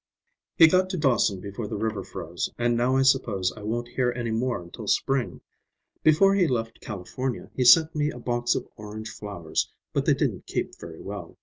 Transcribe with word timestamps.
"He 0.57 0.65
got 0.67 0.89
to 0.89 0.97
Dawson 0.97 1.39
before 1.41 1.67
the 1.67 1.77
river 1.77 2.03
froze, 2.03 2.49
and 2.57 2.75
now 2.75 2.95
I 2.95 3.03
suppose 3.03 3.53
I 3.55 3.61
won't 3.61 3.87
hear 3.89 4.11
any 4.15 4.31
more 4.31 4.59
until 4.59 4.87
spring. 4.87 5.41
Before 6.01 6.33
he 6.33 6.47
left 6.47 6.81
California 6.81 7.51
he 7.55 7.63
sent 7.63 7.93
me 7.93 8.09
a 8.09 8.17
box 8.17 8.55
of 8.55 8.67
orange 8.77 9.11
flowers, 9.11 9.71
but 9.93 10.05
they 10.07 10.15
didn't 10.15 10.47
keep 10.47 10.75
very 10.79 11.01
well. 11.03 11.37